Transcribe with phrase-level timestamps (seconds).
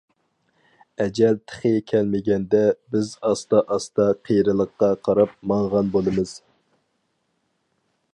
[1.03, 2.61] ئەجەل تېخى كەلمىگەندە،
[2.95, 6.33] بىز ئاستا-ئاستا قېرىلىققا قاراپ ماڭغان بولىمىز.